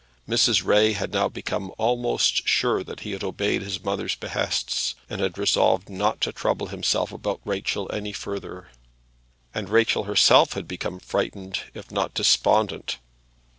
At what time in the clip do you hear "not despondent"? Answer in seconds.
11.91-12.97